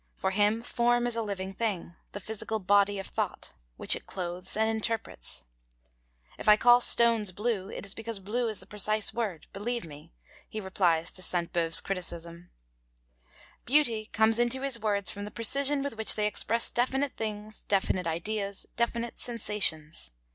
[0.15, 4.57] For him form is a living thing, the physical body of thought, which it clothes
[4.57, 5.43] and interprets.
[6.39, 10.11] 'If I call stones blue, it is because blue is the precise word, believe me,'
[10.49, 12.49] he replies to Sainte Beuve's criticism.
[13.63, 18.07] Beauty comes into his words from the precision with which they express definite things, definite
[18.07, 20.09] ideas, definite sensations.